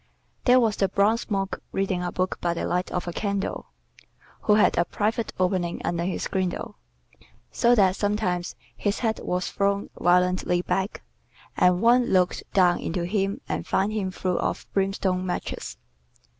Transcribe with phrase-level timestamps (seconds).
[0.45, 3.67] There was the bronze monk reading a book by the light of a candle,
[4.41, 6.77] who had a private opening under his girdle,
[7.51, 11.03] so that sometimes his head was thrown violently back,
[11.55, 15.77] and one looked down into him and found him full of brimstone matches.